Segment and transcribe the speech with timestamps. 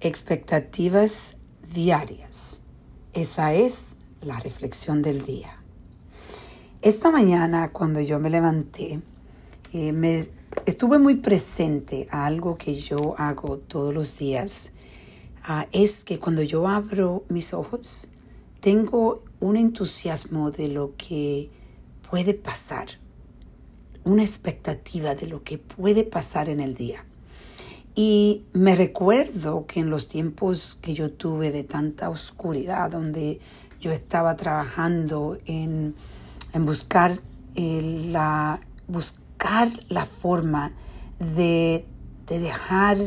[0.00, 1.38] Expectativas
[1.74, 2.60] diarias.
[3.14, 5.60] Esa es la reflexión del día.
[6.82, 9.00] Esta mañana cuando yo me levanté,
[9.72, 10.28] eh, me
[10.66, 14.74] estuve muy presente a algo que yo hago todos los días.
[15.42, 18.10] Ah, es que cuando yo abro mis ojos,
[18.60, 21.50] tengo un entusiasmo de lo que
[22.08, 22.86] puede pasar,
[24.04, 27.04] una expectativa de lo que puede pasar en el día.
[28.00, 33.40] Y me recuerdo que en los tiempos que yo tuve de tanta oscuridad, donde
[33.80, 35.96] yo estaba trabajando en,
[36.60, 37.18] buscar,
[37.56, 40.70] eh, la, buscar la forma
[41.18, 41.84] de,
[42.28, 42.98] de dejar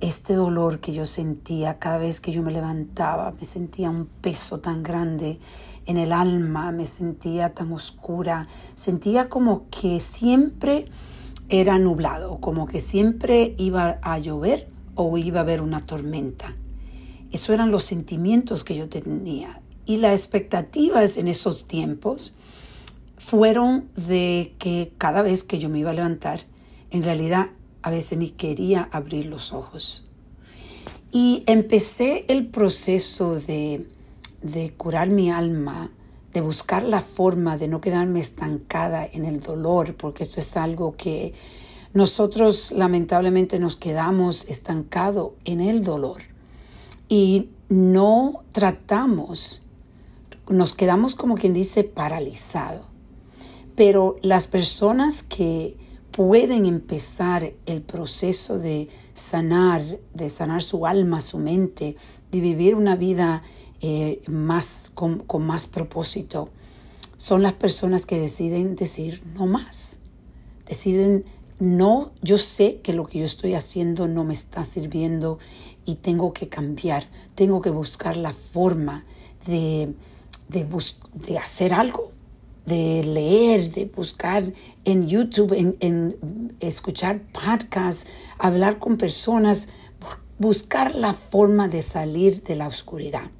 [0.00, 4.60] este dolor que yo sentía cada vez que yo me levantaba, me sentía un peso
[4.60, 5.40] tan grande
[5.86, 10.90] en el alma, me sentía tan oscura, sentía como que siempre
[11.60, 16.56] era nublado, como que siempre iba a llover o iba a haber una tormenta.
[17.32, 19.60] Eso eran los sentimientos que yo tenía.
[19.86, 22.34] Y las expectativas en esos tiempos
[23.18, 26.40] fueron de que cada vez que yo me iba a levantar,
[26.90, 27.50] en realidad
[27.82, 30.08] a veces ni quería abrir los ojos.
[31.10, 33.88] Y empecé el proceso de,
[34.42, 35.90] de curar mi alma
[36.34, 40.96] de buscar la forma de no quedarme estancada en el dolor, porque esto es algo
[40.96, 41.32] que
[41.94, 46.22] nosotros lamentablemente nos quedamos estancados en el dolor
[47.08, 49.62] y no tratamos,
[50.48, 52.84] nos quedamos como quien dice paralizado.
[53.76, 55.76] Pero las personas que
[56.14, 59.82] pueden empezar el proceso de sanar,
[60.14, 61.96] de sanar su alma, su mente,
[62.30, 63.42] de vivir una vida
[63.80, 66.50] eh, más, con, más propósito.
[67.16, 69.98] Son las personas que deciden decir no más.
[70.68, 71.24] Deciden
[71.58, 75.40] no, yo sé que lo que yo estoy haciendo no me está sirviendo
[75.84, 79.04] y tengo que cambiar, tengo que buscar la forma
[79.46, 79.94] de,
[80.48, 82.13] de hacer algo,
[82.66, 84.42] de leer, de buscar
[84.84, 88.06] en YouTube, en, en escuchar podcasts,
[88.38, 89.68] hablar con personas,
[90.38, 93.30] buscar la forma de salir de la oscuridad.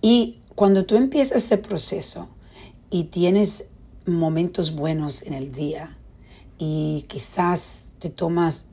[0.00, 2.28] Y cuando tú empiezas este proceso
[2.90, 3.70] y tienes
[4.06, 5.96] momentos buenos en el día
[6.58, 8.64] y quizás te tomas,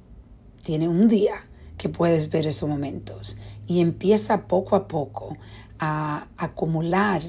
[0.64, 1.48] tiene un día
[1.78, 5.38] que puedes ver esos momentos y empieza poco a poco
[5.80, 7.24] a acumular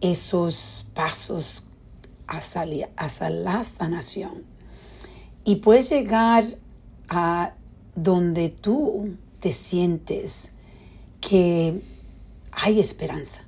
[0.00, 1.64] esos pasos
[2.26, 4.44] hacia, hacia la sanación.
[5.44, 6.44] Y puedes llegar
[7.08, 7.54] a
[7.94, 10.50] donde tú te sientes
[11.20, 11.80] que
[12.52, 13.42] hay esperanza.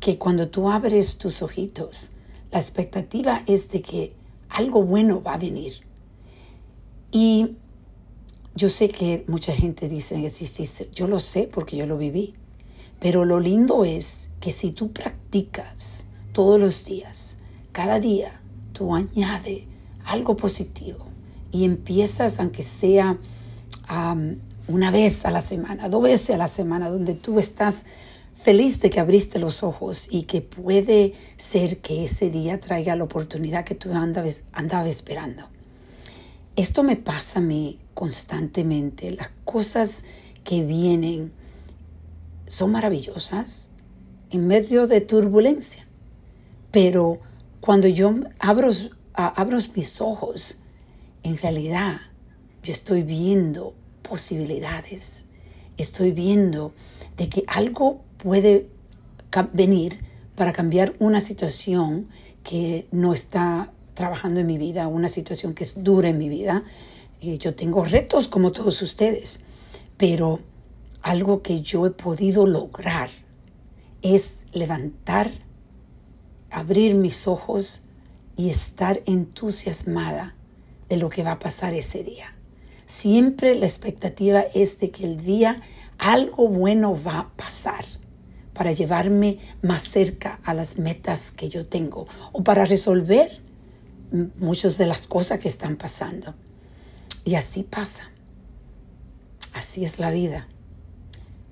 [0.00, 2.10] Que cuando tú abres tus ojitos,
[2.52, 4.12] la expectativa es de que
[4.48, 5.80] algo bueno va a venir.
[7.10, 7.56] Y
[8.54, 10.90] yo sé que mucha gente dice es difícil.
[10.92, 12.34] Yo lo sé porque yo lo viví.
[13.00, 17.36] Pero lo lindo es que si tú practicas todos los días,
[17.72, 18.40] cada día,
[18.72, 19.66] tú añade
[20.04, 21.06] algo positivo
[21.52, 23.18] y empiezas, aunque sea
[24.68, 27.84] una vez a la semana, dos veces a la semana, donde tú estás
[28.34, 33.04] feliz de que abriste los ojos y que puede ser que ese día traiga la
[33.04, 35.44] oportunidad que tú andabas, andaba esperando.
[36.56, 39.10] Esto me pasa a mí constantemente.
[39.12, 40.04] Las cosas
[40.44, 41.32] que vienen
[42.46, 43.70] son maravillosas
[44.30, 45.86] en medio de turbulencia.
[46.70, 47.20] Pero
[47.60, 48.70] cuando yo abro,
[49.14, 50.60] abro mis ojos,
[51.22, 52.00] en realidad
[52.62, 55.24] yo estoy viendo posibilidades.
[55.76, 56.72] Estoy viendo
[57.16, 58.68] de que algo puede
[59.52, 60.00] venir
[60.34, 62.08] para cambiar una situación
[62.42, 66.64] que no está trabajando en mi vida, una situación que es dura en mi vida.
[67.20, 69.40] yo tengo retos como todos ustedes,
[69.96, 70.40] pero
[71.06, 73.10] algo que yo he podido lograr
[74.02, 75.30] es levantar,
[76.50, 77.82] abrir mis ojos
[78.36, 80.34] y estar entusiasmada
[80.88, 82.34] de lo que va a pasar ese día.
[82.86, 85.62] Siempre la expectativa es de que el día
[85.96, 87.84] algo bueno va a pasar
[88.52, 93.40] para llevarme más cerca a las metas que yo tengo o para resolver
[94.40, 96.34] muchas de las cosas que están pasando.
[97.24, 98.10] Y así pasa.
[99.52, 100.48] Así es la vida.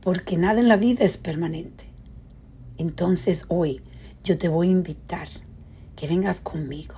[0.04, 1.86] Porque nada en la vida es permanente.
[2.76, 3.80] Entonces hoy
[4.22, 5.28] yo te voy a invitar
[5.96, 6.94] que vengas conmigo.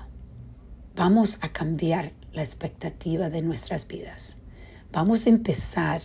[0.96, 4.38] Vamos a cambiar la expectativa de nuestras vidas.
[4.90, 6.02] Vamos a empezar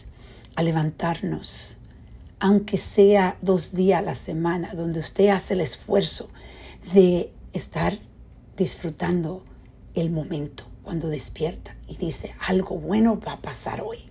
[0.56, 1.80] a levantarnos
[2.40, 6.30] aunque sea dos días a la semana, donde usted hace el esfuerzo
[6.94, 8.00] de estar
[8.58, 9.44] disfrutando
[9.94, 14.11] el momento cuando despierta y dice, algo bueno va a pasar hoy.